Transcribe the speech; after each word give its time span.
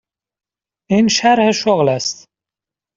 این 0.89 1.07
شرح 1.07 1.51
شغل 1.51 1.89
است. 1.89 2.25